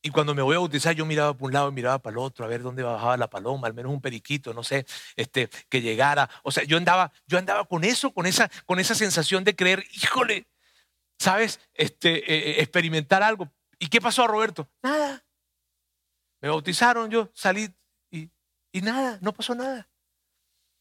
[0.04, 2.18] Y cuando me voy a bautizar, yo miraba por un lado y miraba para el
[2.18, 4.86] otro, a ver dónde bajaba la paloma, al menos un periquito, no sé,
[5.16, 6.30] este, que llegara.
[6.44, 9.86] O sea, yo andaba, yo andaba con eso, con esa, con esa sensación de creer,
[9.94, 10.48] híjole,
[11.20, 11.60] ¿sabes?
[11.74, 13.52] Este, eh, eh, experimentar algo.
[13.78, 14.68] ¿Y qué pasó a Roberto?
[14.82, 15.24] Nada.
[16.42, 17.70] Me bautizaron, yo salí
[18.10, 18.32] y,
[18.72, 19.88] y nada, no pasó nada.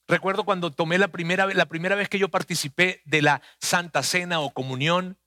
[0.09, 4.41] Recuerdo cuando tomé la primera, la primera vez que yo participé de la Santa Cena
[4.41, 5.20] o comunión,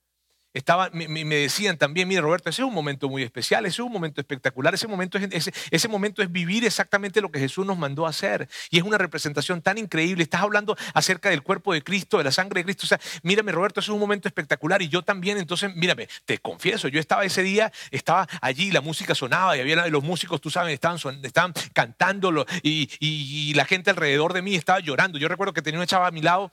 [0.54, 3.92] estaba, me, decían también, mire Roberto, ese es un momento muy especial, ese es un
[3.92, 8.06] momento espectacular, ese momento, es, ese, momento es vivir exactamente lo que Jesús nos mandó
[8.06, 8.48] a hacer.
[8.70, 10.24] Y es una representación tan increíble.
[10.24, 12.86] Estás hablando acerca del cuerpo de Cristo, de la sangre de Cristo.
[12.86, 14.82] O sea, mírame Roberto, ese es un momento espectacular.
[14.82, 19.16] Y yo también, entonces, mírame, te confieso, yo estaba ese día, estaba allí, la música
[19.16, 24.34] sonaba y había los músicos, tú sabes, estaban, estaban cantándolo y, y la gente alrededor
[24.34, 25.18] de mí estaba llorando.
[25.18, 26.52] Yo recuerdo que tenía una chava a mi lado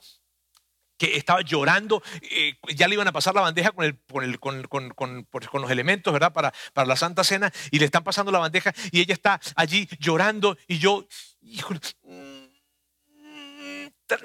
[1.01, 3.97] que estaba llorando, eh, ya le iban a pasar la bandeja con,
[4.67, 6.31] con, los elementos, ¿verdad?
[6.31, 9.89] Para, para la Santa Cena, y le están pasando la bandeja, y ella está allí
[9.99, 11.07] llorando, y yo,
[11.41, 12.43] híjole, mm,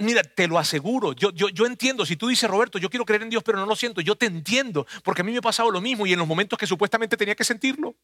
[0.00, 3.22] mira, te lo aseguro, yo, yo, yo entiendo, si tú dices, Roberto, yo quiero creer
[3.22, 5.70] en Dios, pero no lo siento, yo te entiendo, porque a mí me ha pasado
[5.70, 7.96] lo mismo, y en los momentos que supuestamente tenía que sentirlo.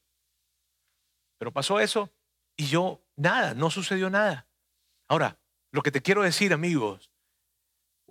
[1.36, 2.10] Pero pasó eso,
[2.56, 4.46] y yo, nada, no sucedió nada.
[5.08, 5.38] Ahora,
[5.72, 7.11] lo que te quiero decir, amigos,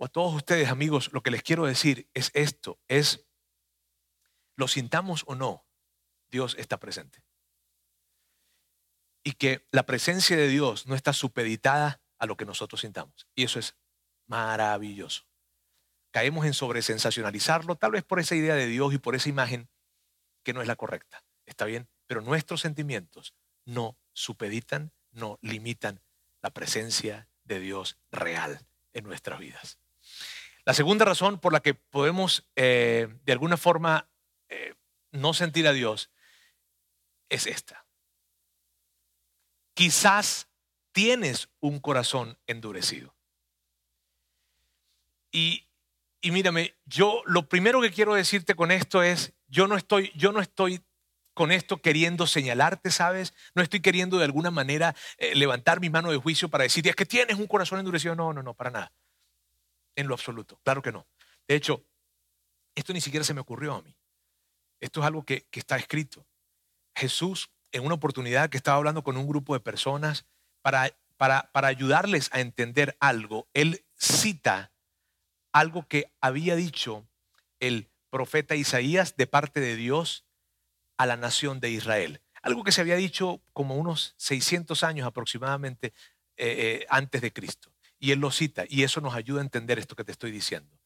[0.04, 3.26] a todos ustedes, amigos, lo que les quiero decir es esto, es,
[4.56, 5.66] lo sintamos o no,
[6.30, 7.22] Dios está presente.
[9.24, 13.28] Y que la presencia de Dios no está supeditada a lo que nosotros sintamos.
[13.34, 13.76] Y eso es
[14.26, 15.24] maravilloso.
[16.10, 19.68] Caemos en sobresensacionalizarlo, tal vez por esa idea de Dios y por esa imagen
[20.42, 21.24] que no es la correcta.
[21.46, 21.88] ¿Está bien?
[22.06, 23.34] Pero nuestros sentimientos
[23.64, 26.00] no supeditan, no limitan
[26.42, 29.78] la presencia de Dios real en nuestras vidas.
[30.64, 34.08] La segunda razón por la que podemos eh, de alguna forma
[34.48, 34.74] eh,
[35.10, 36.10] no sentir a Dios
[37.28, 37.84] es esta.
[39.74, 40.48] Quizás
[40.92, 43.16] tienes un corazón endurecido.
[45.32, 45.66] Y,
[46.22, 50.40] mírame, yo lo primero que quiero decirte con esto es, yo no estoy, yo no
[50.40, 50.82] estoy
[51.34, 53.32] con esto queriendo señalarte, ¿sabes?
[53.54, 56.96] No estoy queriendo de alguna manera eh, levantar mi mano de juicio para decirte, es
[56.96, 58.14] que tienes un corazón endurecido.
[58.14, 58.92] No, no, no, para nada
[59.96, 60.58] en lo absoluto.
[60.64, 61.06] Claro que no.
[61.46, 61.84] De hecho,
[62.74, 63.94] esto ni siquiera se me ocurrió a mí.
[64.80, 66.26] Esto es algo que, está escrito.
[66.94, 70.26] Jesús, en una oportunidad que estaba hablando con un grupo de personas
[70.60, 74.72] para, para, para ayudarles a entender algo, él cita
[75.52, 77.06] algo que había dicho
[77.60, 80.24] el profeta Isaías de parte de Dios
[80.96, 82.20] a la nación de Israel.
[82.42, 85.92] Algo que se había dicho como unos 600 años aproximadamente
[86.36, 87.71] eh, eh, antes de Cristo.
[88.02, 90.76] Y él lo cita y eso nos ayuda a entender esto que te estoy diciendo.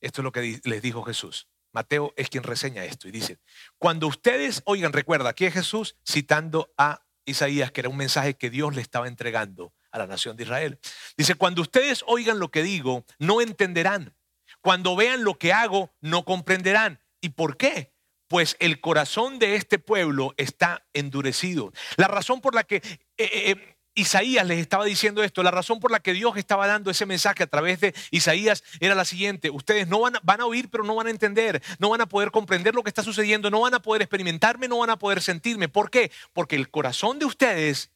[0.00, 1.48] Esto es lo que les dijo Jesús.
[1.72, 3.40] Mateo es quien reseña esto y dice,
[3.76, 8.50] cuando ustedes oigan, recuerda, aquí es Jesús citando a Isaías, que era un mensaje que
[8.50, 10.78] Dios le estaba entregando a la nación de Israel.
[11.16, 14.14] Dice, cuando ustedes oigan lo que digo, no entenderán.
[14.60, 17.00] Cuando vean lo que hago, no comprenderán.
[17.20, 17.92] ¿Y por qué?
[18.28, 21.72] Pues el corazón de este pueblo está endurecido.
[21.96, 22.76] La razón por la que...
[22.76, 25.42] Eh, eh, eh, Isaías les estaba diciendo esto.
[25.42, 28.94] La razón por la que Dios estaba dando ese mensaje a través de Isaías era
[28.94, 29.50] la siguiente.
[29.50, 31.62] Ustedes no van, a oír, pero no van a entender.
[31.80, 33.50] No van a poder comprender lo que está sucediendo.
[33.50, 35.68] No van a poder experimentarme, no van a poder sentirme.
[35.68, 36.12] ¿Por qué?
[36.32, 37.90] Porque el corazón de ustedes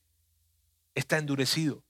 [0.97, 1.85] está endurecido.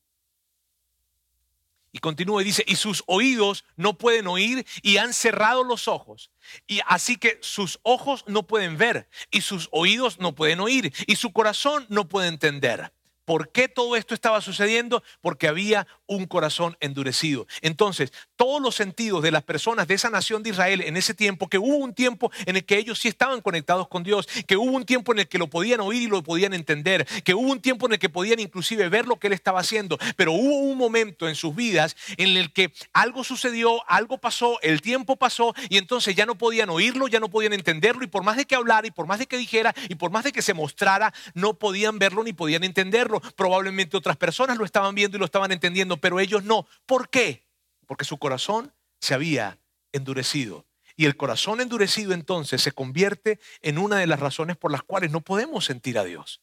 [1.90, 6.30] Y continúa y dice, y sus oídos no pueden oír y han cerrado los ojos.
[6.66, 11.16] Y así que sus ojos no pueden ver y sus oídos no pueden oír y
[11.16, 12.92] su corazón no puede entender.
[13.24, 15.02] ¿Por qué todo esto estaba sucediendo?
[15.20, 17.46] Porque había un corazón endurecido.
[17.60, 21.48] Entonces, todos los sentidos de las personas de esa nación de Israel en ese tiempo,
[21.48, 24.72] que hubo un tiempo en el que ellos sí estaban conectados con Dios, que hubo
[24.72, 27.60] un tiempo en el que lo podían oír y lo podían entender, que hubo un
[27.60, 30.76] tiempo en el que podían inclusive ver lo que él estaba haciendo, pero hubo un
[30.76, 35.78] momento en sus vidas en el que algo sucedió, algo pasó, el tiempo pasó y
[35.78, 38.86] entonces ya no podían oírlo, ya no podían entenderlo y por más de que hablara
[38.86, 41.98] y por más de que dijera y por más de que se mostrara, no podían
[41.98, 43.11] verlo ni podían entenderlo.
[43.20, 46.66] Probablemente otras personas lo estaban viendo y lo estaban entendiendo, pero ellos no.
[46.86, 47.46] ¿Por qué?
[47.86, 49.58] Porque su corazón se había
[49.92, 50.66] endurecido.
[50.96, 55.10] Y el corazón endurecido entonces se convierte en una de las razones por las cuales
[55.10, 56.42] no podemos sentir a Dios.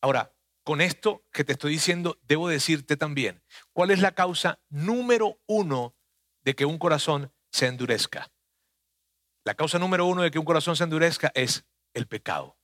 [0.00, 0.32] Ahora,
[0.64, 5.94] con esto que te estoy diciendo, debo decirte también, ¿cuál es la causa número uno
[6.42, 8.30] de que un corazón se endurezca?
[9.44, 12.56] La causa número uno de que un corazón se endurezca es el pecado.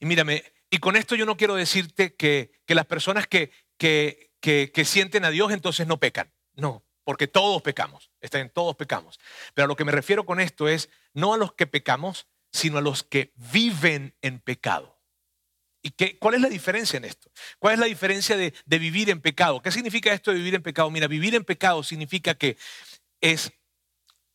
[0.00, 5.24] Y mírame, y con esto yo no quiero decirte que, las personas que, que, sienten
[5.24, 6.32] a Dios entonces no pecan.
[6.56, 9.20] No, porque todos pecamos, están todos pecamos.
[9.54, 12.78] Pero a lo que me refiero con esto es no a los que pecamos, sino
[12.78, 14.98] a los que viven en pecado.
[15.80, 17.30] ¿Y qué, cuál es la diferencia en esto?
[17.60, 19.62] ¿Cuál es la diferencia de, de vivir en pecado?
[19.62, 20.90] ¿Qué significa esto de vivir en pecado?
[20.90, 22.56] Mira, vivir en pecado significa que
[23.20, 23.52] es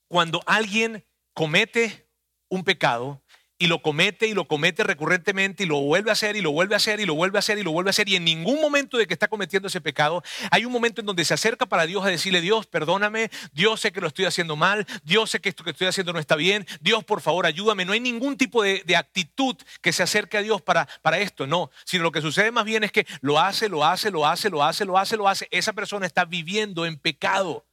[0.08, 2.08] cuando alguien comete
[2.48, 3.22] un pecado
[3.60, 6.76] y lo comete y lo comete recurrentemente y lo vuelve a hacer y lo vuelve
[6.76, 8.62] a hacer y lo vuelve a hacer y lo vuelve a hacer y en ningún
[8.62, 11.86] momento de que está cometiendo ese pecado hay un momento en donde se acerca para
[11.86, 15.50] Dios a decirle Dios perdóname, Dios sé que lo estoy haciendo mal, Dios sé que
[15.50, 18.64] esto que estoy haciendo no está bien, Dios por favor ayúdame, no hay ningún tipo
[18.64, 22.52] de, actitud que se acerque a Dios para, para esto, no, sino lo que sucede
[22.52, 25.28] más bien es que lo hace, lo hace, lo hace, lo hace, lo hace, lo
[25.28, 27.66] hace, esa persona está viviendo en pecado.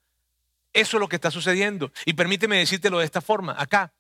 [0.72, 1.90] Eso es lo que está sucediendo.
[2.05, 3.95] Y permíteme decírtelo de esta forma, acá.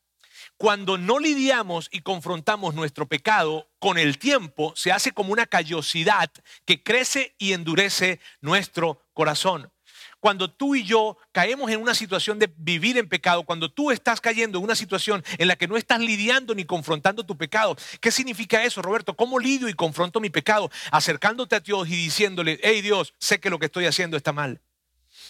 [0.58, 6.30] Cuando no lidiamos y confrontamos nuestro pecado con el tiempo, se hace como una callosidad
[6.64, 9.70] que crece y endurece nuestro corazón.
[10.18, 14.22] Cuando tú y yo caemos en una situación de vivir en pecado, cuando tú estás
[14.22, 18.10] cayendo en una situación en la que no estás lidiando ni confrontando tu pecado, ¿qué
[18.10, 19.14] significa eso, Roberto?
[19.14, 20.70] ¿Cómo lidio y confronto mi pecado?
[20.90, 24.62] Acercándote a Dios y diciéndole, hey Dios, sé que lo que estoy haciendo está mal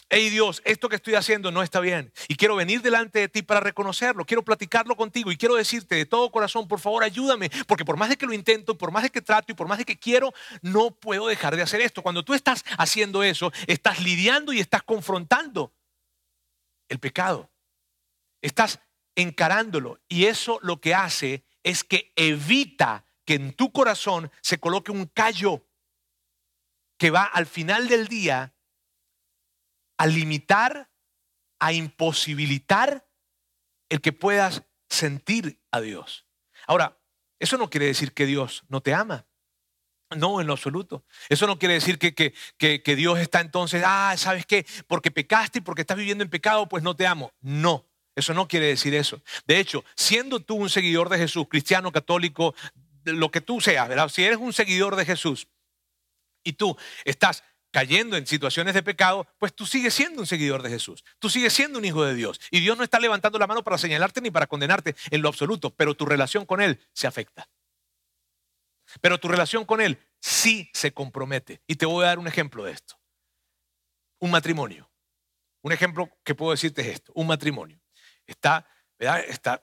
[0.08, 3.42] hey Dios, esto que estoy haciendo no está bien y quiero venir delante de ti
[3.42, 7.84] para reconocerlo, quiero platicarlo contigo y quiero decirte de todo corazón, por favor ayúdame, porque
[7.84, 9.84] por más de que lo intento, por más de que trato y por más de
[9.84, 12.02] que quiero, no puedo dejar de hacer esto.
[12.02, 15.74] Cuando tú estás haciendo eso, estás lidiando y estás confrontando
[16.88, 17.50] el pecado,
[18.42, 18.80] estás
[19.16, 24.92] encarándolo y eso lo que hace es que evita que en tu corazón se coloque
[24.92, 25.66] un callo
[26.96, 28.55] que va al final del día
[29.98, 30.90] a limitar,
[31.58, 33.06] a imposibilitar
[33.88, 36.26] el que puedas sentir a Dios.
[36.66, 36.98] Ahora,
[37.38, 39.26] eso no quiere decir que Dios no te ama.
[40.16, 41.04] No, en lo absoluto.
[41.28, 44.64] Eso no quiere decir que, que, que, Dios está entonces, ah, ¿sabes qué?
[44.86, 47.32] Porque pecaste y porque estás viviendo en pecado, pues no te amo.
[47.40, 49.20] No, eso no quiere decir eso.
[49.46, 52.54] De hecho, siendo tú un seguidor de Jesús, cristiano, católico,
[53.04, 54.08] lo que tú seas, ¿verdad?
[54.08, 55.48] Si eres un seguidor de Jesús
[56.44, 57.42] y tú estás
[57.76, 61.04] cayendo en situaciones de pecado, pues tú sigues siendo un seguidor de Jesús.
[61.18, 62.40] Tú sigues siendo un hijo de Dios.
[62.50, 65.68] Y Dios no está levantando la mano para señalarte ni para condenarte en lo absoluto,
[65.68, 67.50] pero tu relación con Él se afecta.
[69.02, 71.60] Pero tu relación con Él sí se compromete.
[71.66, 72.98] Y te voy a dar un ejemplo de esto.
[74.20, 74.90] Un matrimonio.
[75.60, 77.12] Un ejemplo que puedo decirte es esto.
[77.14, 77.78] Un matrimonio.
[78.26, 78.66] Está.
[78.98, 79.62] Está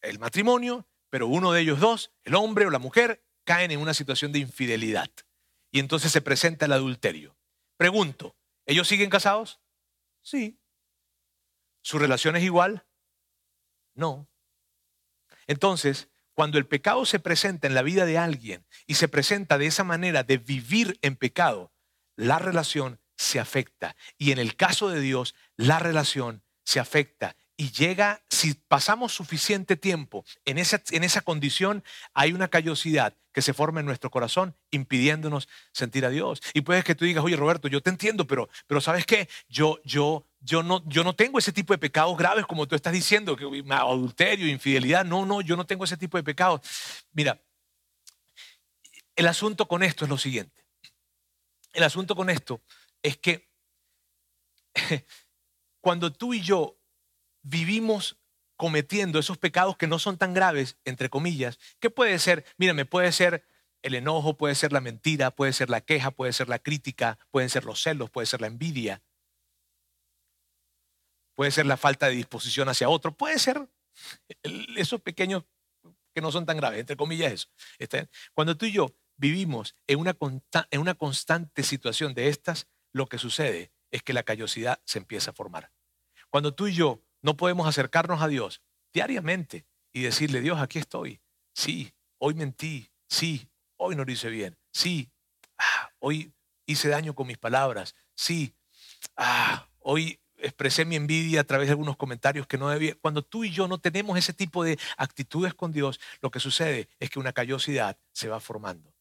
[0.00, 3.94] el matrimonio, pero uno de ellos dos, el hombre o la mujer, caen en una
[3.94, 5.12] situación de infidelidad.
[5.70, 7.36] Y entonces se presenta el adulterio.
[7.82, 9.60] Pregunto, ¿ellos siguen casados?
[10.22, 10.60] Sí.
[11.80, 12.86] ¿Su relación es igual?
[13.92, 14.30] No.
[15.48, 19.66] Entonces, cuando el pecado se presenta en la vida de alguien y se presenta de
[19.66, 21.72] esa manera de vivir en pecado,
[22.14, 23.96] la relación se afecta.
[24.16, 29.76] Y en el caso de Dios, la relación se afecta y llega, si pasamos suficiente
[29.76, 34.56] tiempo en esa, en esa condición, hay una callosidad que se forma en nuestro corazón
[34.72, 36.42] impidiéndonos sentir a Dios.
[36.54, 39.28] Y puedes que tú digas, oye Roberto, yo te entiendo, pero, pero ¿sabes qué?
[39.48, 42.92] Yo, yo, yo, no, yo no tengo ese tipo de pecados graves como tú estás
[42.92, 45.04] diciendo, que adulterio, infidelidad.
[45.04, 46.62] No, no, yo no tengo ese tipo de pecados.
[47.12, 47.40] Mira,
[49.14, 50.64] el asunto con esto es lo siguiente.
[51.72, 52.60] El asunto con esto
[53.04, 53.48] es que
[55.80, 56.81] cuando tú y yo
[57.42, 58.18] vivimos
[58.56, 62.44] cometiendo esos pecados que no son tan graves, entre comillas, ¿qué puede ser?
[62.58, 63.44] Mírame, puede ser
[63.82, 67.50] el enojo, puede ser la mentira, puede ser la queja, puede ser la crítica, pueden
[67.50, 69.02] ser los celos, puede ser la envidia,
[71.34, 73.68] puede ser la falta de disposición hacia otro, puede ser
[74.76, 75.44] esos pequeños
[76.14, 77.48] que no son tan graves, entre comillas eso.
[78.34, 80.16] Cuando tú y yo vivimos en una,
[80.70, 85.32] en una constante situación de estas, lo que sucede es que la callosidad se empieza
[85.32, 85.72] a formar.
[86.30, 91.20] Cuando tú y yo no podemos acercarnos a Dios diariamente y decirle, Dios, aquí estoy.
[91.54, 92.90] Sí, hoy mentí.
[93.08, 94.56] Sí, hoy no lo hice bien.
[94.72, 95.10] Sí,
[95.58, 96.32] ah, hoy
[96.66, 97.94] hice daño con mis palabras.
[98.14, 98.54] Sí,
[99.16, 102.96] ah, hoy expresé mi envidia a través de algunos comentarios que no debía.
[103.00, 106.88] Cuando tú y yo no tenemos ese tipo de actitudes con Dios, lo que sucede
[107.00, 108.92] es que una callosidad se va formando.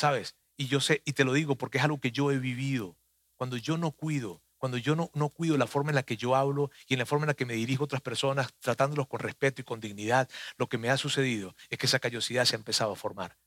[0.00, 0.34] ¿sabes?
[0.56, 2.96] Y yo sé, y te lo digo porque es algo que yo he vivido.
[3.36, 6.36] Cuando yo no cuido, cuando yo no, no cuido la forma en la que yo
[6.36, 9.18] hablo y en la forma en la que me dirijo a otras personas, tratándolos con
[9.18, 12.58] respeto y con dignidad, lo que me ha sucedido es que esa callosidad se ha
[12.58, 13.38] empezado a formar.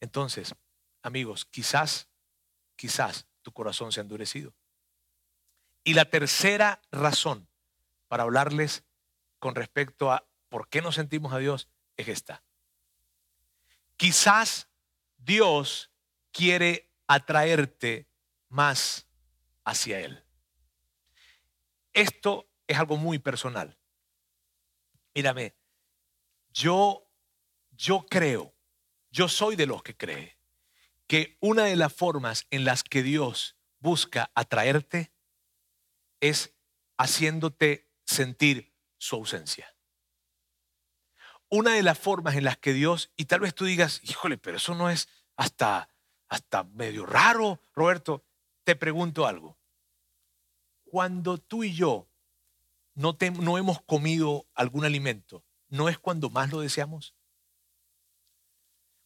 [0.00, 0.54] Entonces,
[1.02, 2.08] amigos, quizás,
[2.76, 4.52] quizás tu corazón se ha endurecido.
[5.82, 7.48] Y la tercera razón
[8.06, 8.84] para hablarles
[9.38, 12.42] con respecto a por qué nos sentimos a Dios es esta.
[13.96, 14.68] Quizás
[15.16, 15.90] Dios
[16.32, 18.06] quiere atraerte
[18.50, 19.07] más
[19.68, 20.24] hacia Él.
[21.92, 23.78] Esto es algo muy personal.
[25.14, 25.54] Mírame,
[26.50, 27.10] yo,
[27.72, 28.54] yo creo,
[29.10, 30.38] yo soy de los que cree
[31.06, 35.12] que una de las formas en las que Dios busca atraerte
[36.20, 36.54] es
[36.98, 39.74] haciéndote sentir su ausencia.
[41.48, 44.58] Una de las formas en las que Dios, y tal vez tú digas, híjole, pero
[44.58, 45.88] eso no es hasta,
[46.28, 48.24] hasta medio raro, Roberto,
[48.64, 49.57] te pregunto algo.
[50.90, 52.08] Cuando tú y yo
[52.94, 57.14] no, hemos comido algún alimento, ¿no es cuando más lo deseamos?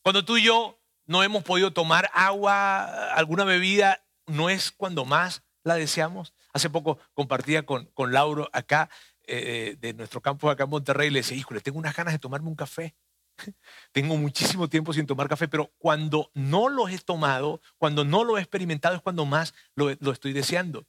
[0.03, 5.43] Cuando tú y yo no hemos podido tomar agua, alguna bebida, ¿no es cuando más
[5.65, 6.35] la deseamos?
[6.53, 8.89] Hace poco compartía con, con Lauro acá,
[9.27, 12.49] eh, de nuestro campo acá en Monterrey, le decía, híjole, tengo unas ganas de tomarme
[12.49, 12.95] un café.
[13.93, 18.37] Tengo muchísimo tiempo sin tomar café, pero cuando no lo he tomado, cuando no lo
[18.37, 20.87] he experimentado, es cuando más lo estoy deseando.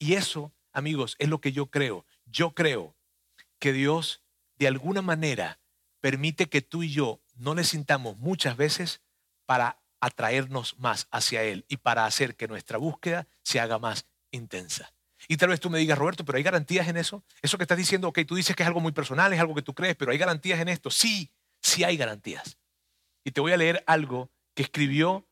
[0.00, 2.06] Y eso, amigos, es lo que yo creo.
[2.24, 2.96] Yo creo
[3.58, 4.22] que Dios,
[4.56, 5.60] de alguna manera,
[6.00, 9.02] permite que tú y yo no le sintamos muchas veces
[9.44, 14.90] para atraernos más hacia Él y para hacer que nuestra búsqueda se haga más intensa.
[15.28, 17.22] Y tal vez tú me digas, Roberto, pero ¿hay garantías en eso?
[17.42, 19.60] Eso que estás diciendo, ok, tú dices que es algo muy personal, es algo que
[19.60, 20.90] tú crees, pero ¿hay garantías en esto?
[20.90, 22.56] Sí, sí hay garantías.
[23.22, 25.28] Y te voy a leer algo que escribió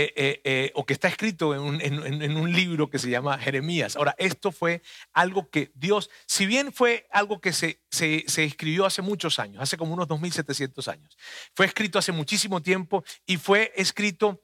[0.00, 3.96] eh, eh, eh, o que está escrito en un, libro que se llama Jeremías.
[3.96, 4.80] Ahora, esto fue
[5.12, 9.60] algo que Dios, si bien fue algo que se, se, se escribió hace muchos años,
[9.60, 11.18] hace como unos 2700 años,
[11.52, 14.40] fue escrito hace muchísimo tiempo y fue escrito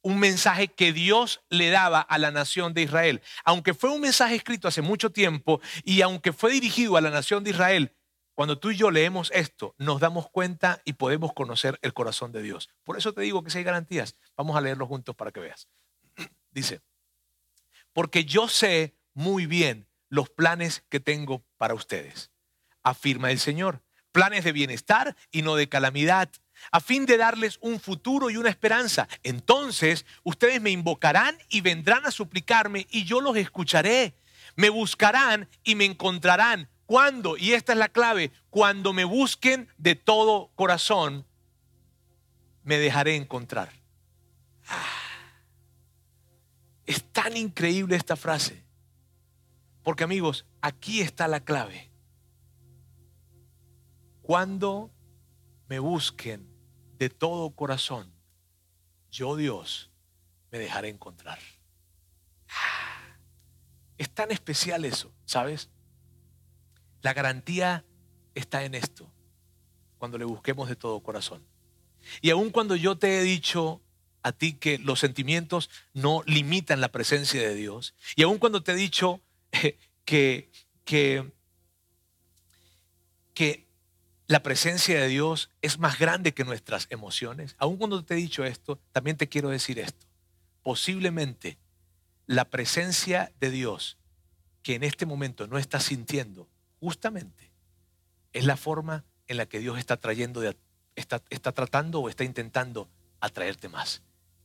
[0.00, 3.20] un mensaje que Dios le daba a la nación de Israel.
[3.44, 7.44] Aunque fue un mensaje escrito hace mucho tiempo y aunque fue dirigido a la nación
[7.44, 7.92] de Israel,
[8.34, 12.42] cuando tú y yo leemos esto, nos damos cuenta y podemos conocer el corazón de
[12.42, 12.70] Dios.
[12.84, 15.68] Por eso te digo que si hay garantías, vamos a leerlo juntos para que veas.
[16.50, 16.80] Dice,
[17.92, 22.30] porque yo sé muy bien los planes que tengo para ustedes,
[22.82, 26.30] afirma el Señor, planes de bienestar y no de calamidad,
[26.70, 29.08] a fin de darles un futuro y una esperanza.
[29.22, 34.14] Entonces ustedes me invocarán y vendrán a suplicarme y yo los escucharé.
[34.56, 39.94] Me buscarán y me encontrarán cuando, y esta es la clave, cuando me busquen de
[39.94, 41.24] todo corazón,
[42.64, 43.70] me dejaré encontrar.
[44.66, 44.86] Ah.
[46.86, 48.64] Es tan increíble esta frase.
[49.84, 51.92] Porque amigos, aquí está la clave.
[54.20, 54.90] Cuando
[55.68, 56.44] me busquen
[56.98, 58.12] de todo corazón,
[59.12, 59.92] yo Dios
[60.50, 61.38] me dejaré encontrar.
[62.48, 63.14] Ah.
[63.96, 65.70] Es tan especial eso, ¿sabes?
[67.02, 67.84] La garantía
[68.34, 69.10] está en esto,
[69.98, 71.42] cuando le busquemos de todo corazón.
[72.20, 73.80] Y aun cuando yo te he dicho
[74.22, 78.72] a ti que los sentimientos no limitan la presencia de Dios, y aun cuando te
[78.72, 79.20] he dicho
[79.52, 80.50] eh, que,
[80.84, 81.30] que,
[83.34, 83.66] que
[84.26, 88.44] la presencia de Dios es más grande que nuestras emociones, aun cuando te he dicho
[88.44, 90.06] esto, también te quiero decir esto.
[90.62, 91.58] Posiblemente
[92.26, 93.96] la presencia de Dios
[94.62, 96.48] que en este momento no estás sintiendo
[96.80, 97.52] justamente
[98.32, 100.42] es la forma en la que Dios está trayendo,
[100.96, 102.88] está, está tratando o está intentando
[103.20, 104.02] atraerte más.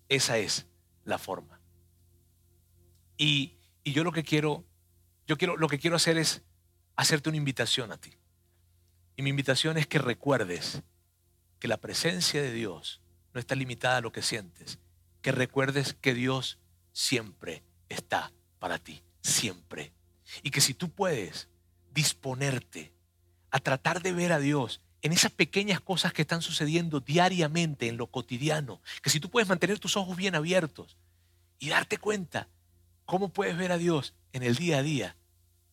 [0.09, 0.67] Esa es
[1.03, 1.59] la forma.
[3.17, 4.65] Y, y, yo lo que quiero,
[5.25, 6.43] yo quiero, lo que quiero hacer es
[6.95, 8.13] hacerte una invitación a ti.
[9.15, 10.83] Y mi invitación es que recuerdes
[11.59, 13.01] que la presencia de Dios
[13.33, 14.79] no está limitada a lo que sientes.
[15.21, 16.59] Que recuerdes que Dios
[16.91, 19.93] siempre está para ti, siempre.
[20.43, 21.49] Y que si tú puedes
[21.95, 22.93] disponerte
[23.49, 27.97] a tratar de ver a Dios en esas pequeñas cosas que están sucediendo diariamente en
[27.97, 30.97] lo cotidiano, que si tú puedes mantener tus ojos bien abiertos
[31.57, 32.49] y darte cuenta
[33.05, 35.15] cómo puedes ver a Dios en el día a día,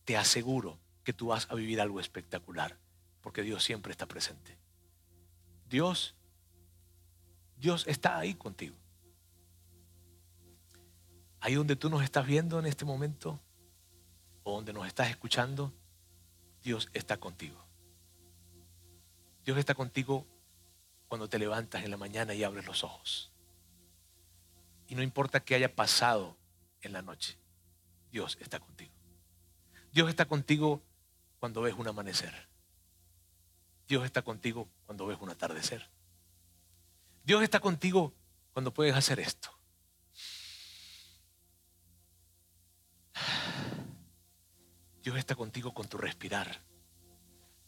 [0.05, 2.77] te aseguro que tú vas a vivir algo espectacular,
[3.21, 4.57] porque Dios siempre está presente.
[5.69, 6.15] Dios,
[7.57, 8.75] Dios está ahí contigo.
[11.41, 13.41] Ahí donde tú nos estás viendo en este momento,
[14.43, 15.73] o donde nos estás escuchando,
[16.63, 17.63] Dios está contigo.
[19.45, 20.25] Dios está contigo
[21.07, 23.31] cuando te levantas en la mañana y abres los ojos.
[24.87, 26.37] Y no importa qué haya pasado
[26.81, 27.37] en la noche,
[28.11, 28.93] Dios está contigo.
[29.91, 30.81] Dios está contigo
[31.39, 32.47] cuando ves un amanecer.
[33.87, 35.89] Dios está contigo cuando ves un atardecer.
[37.25, 38.13] Dios está contigo
[38.53, 39.57] cuando puedes hacer esto.
[45.03, 46.61] Dios está contigo con tu respirar.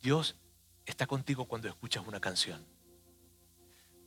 [0.02, 0.38] Dios
[0.86, 2.66] está contigo cuando escuchas una canción.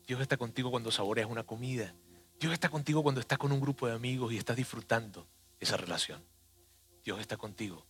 [0.06, 1.94] Dios está contigo cuando saboreas una comida.
[2.40, 5.26] Dios está contigo cuando estás con un grupo de amigos y estás disfrutando
[5.60, 6.24] esa relación.
[7.04, 7.84] Dios está contigo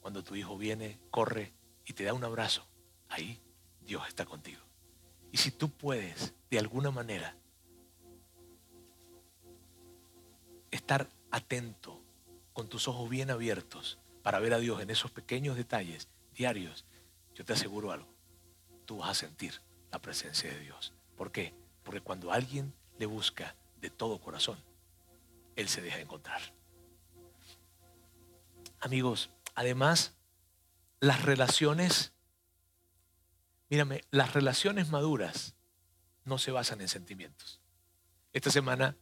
[0.00, 1.52] cuando tu hijo viene, corre
[1.86, 2.66] y te da un abrazo.
[3.08, 3.40] Ahí
[3.82, 4.60] Dios está contigo.
[5.30, 7.36] Y si tú puedes, de alguna manera,
[10.72, 12.00] estar atento,
[12.52, 16.84] con tus ojos bien abiertos, para ver a Dios en esos pequeños detalles diarios,
[17.34, 18.08] yo te aseguro algo,
[18.86, 19.60] tú vas a sentir
[19.90, 20.92] la presencia de Dios.
[21.16, 21.54] ¿Por qué?
[21.82, 24.58] Porque cuando alguien le busca de todo corazón,
[25.56, 26.40] Él se deja encontrar.
[28.80, 30.14] Amigos, además,
[31.00, 32.12] las relaciones,
[33.68, 35.54] mírame, las relaciones maduras
[36.24, 37.60] no se basan en sentimientos.
[38.32, 38.96] Esta semana,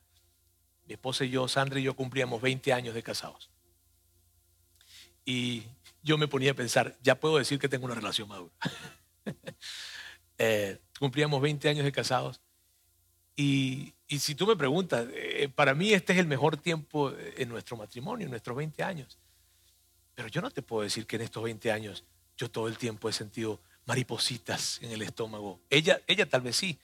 [0.87, 3.51] mi esposa y yo, Sandra y yo, cumplíamos 20 años de casados.
[5.29, 5.63] Y
[6.03, 8.53] yo me ponía a pensar, ya puedo decir que tengo una relación madura.
[10.41, 12.41] Eh, cumplíamos 20 años de casados.
[13.35, 17.77] Y, si tú me preguntas, eh, para mí este es el mejor tiempo en nuestro
[17.77, 19.19] matrimonio, en nuestros 20 años.
[20.15, 22.05] Pero yo no te puedo decir que en estos 20 años
[22.37, 25.59] yo todo el tiempo he sentido maripositas en el estómago.
[25.71, 26.79] Ella, ella tal vez sí.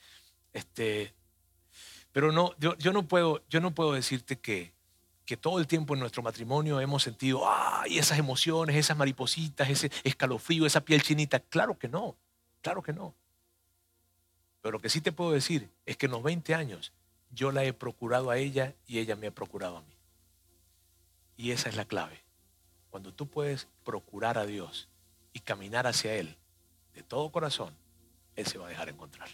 [0.51, 1.13] Este,
[2.11, 4.74] pero no, yo, yo, no puedo, yo no puedo decirte que,
[5.25, 9.91] que todo el tiempo en nuestro matrimonio hemos sentido, ay, esas emociones, esas maripositas, ese
[10.03, 11.39] escalofrío, esa piel chinita.
[11.39, 12.15] Claro que no,
[12.61, 13.15] claro que no.
[14.61, 16.93] Pero lo que sí te puedo decir es que en los 20 años
[17.31, 19.97] yo la he procurado a ella y ella me ha procurado a mí.
[21.37, 22.23] Y esa es la clave.
[22.89, 24.89] Cuando tú puedes procurar a Dios
[25.33, 26.37] y caminar hacia Él
[26.93, 27.75] de todo corazón,
[28.35, 29.27] Él se va a dejar encontrar.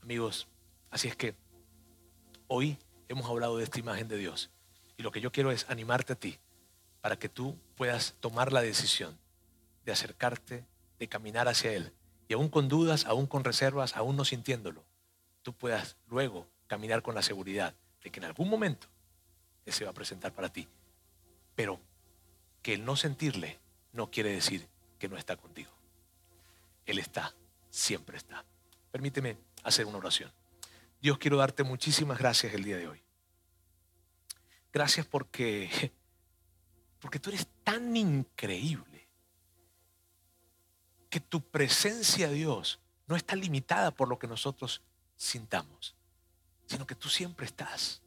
[0.00, 0.48] Amigos,
[0.90, 1.34] así es que
[2.46, 2.78] hoy
[3.08, 4.50] hemos hablado de esta imagen de Dios
[5.02, 6.38] y lo que yo quiero es animarte a ti
[7.00, 9.18] para que tú puedas tomar la decisión
[9.84, 10.64] de acercarte,
[11.00, 11.92] de caminar hacia Él.
[12.28, 14.84] Y aún con dudas, aún con reservas, aún no sintiéndolo,
[15.42, 18.86] tú puedas luego caminar con la seguridad de que en algún momento
[19.66, 20.68] Él se va a presentar para ti.
[21.56, 21.80] Pero
[22.62, 23.58] que el no sentirle
[23.90, 24.68] no quiere decir
[25.00, 25.72] que no está contigo.
[26.86, 27.34] Él está,
[27.70, 28.44] siempre está.
[28.92, 30.30] Permíteme hacer una oración.
[31.00, 33.02] Dios, quiero darte muchísimas gracias el día de hoy.
[34.72, 35.92] Gracias porque,
[37.00, 39.08] porque tú eres tan increíble
[41.10, 44.80] que tu presencia, Dios, no está limitada por lo que nosotros
[45.14, 45.94] sintamos,
[46.66, 48.00] sino que tú siempre estás,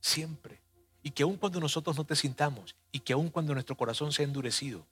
[0.00, 0.60] siempre.
[1.02, 4.22] Y que aun cuando nosotros no te sintamos, y que aun cuando nuestro corazón se
[4.22, 4.86] ha endurecido,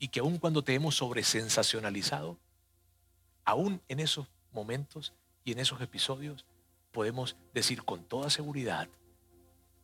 [0.00, 2.38] y que aun cuando te hemos sobresensacionalizado,
[3.44, 5.12] aún en esos momentos
[5.44, 6.44] y en esos episodios,
[6.90, 8.88] podemos decir con toda seguridad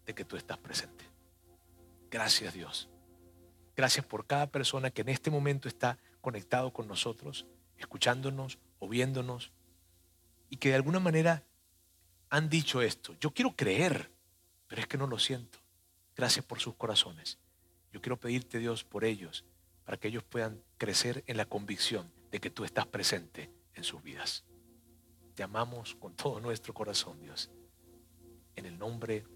[0.06, 1.04] de que tú estás presente.
[2.10, 2.88] Gracias Dios.
[3.76, 7.46] Gracias por cada persona que en este momento está conectado con nosotros,
[7.76, 9.52] escuchándonos o viéndonos,
[10.48, 11.44] y que de alguna manera
[12.30, 13.14] han dicho esto.
[13.20, 14.10] Yo quiero creer,
[14.66, 15.58] pero es que no lo siento.
[16.16, 17.38] Gracias por sus corazones.
[17.92, 19.44] Yo quiero pedirte Dios por ellos,
[19.84, 24.02] para que ellos puedan crecer en la convicción de que tú estás presente en sus
[24.02, 24.44] vidas.
[25.34, 27.50] Te amamos con todo nuestro corazón, Dios.
[28.56, 29.35] En el nombre de